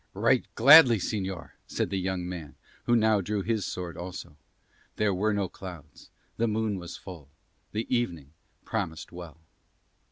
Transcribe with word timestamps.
"Right 0.15 0.47
gladly, 0.55 0.97
señor," 0.97 1.51
said 1.67 1.91
the 1.91 1.99
young 1.99 2.27
man, 2.27 2.55
who 2.85 2.95
now 2.95 3.21
drew 3.21 3.43
his 3.43 3.67
sword 3.67 3.95
also. 3.97 4.35
There 4.95 5.13
were 5.13 5.31
no 5.31 5.47
clouds; 5.47 6.09
the 6.37 6.47
moon 6.47 6.79
was 6.79 6.97
full; 6.97 7.29
the 7.71 7.85
evening 7.95 8.31
promised 8.65 9.11
well. 9.11 9.37